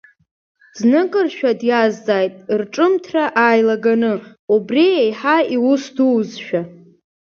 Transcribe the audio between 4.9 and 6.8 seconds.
еиҳа иусдузшәа.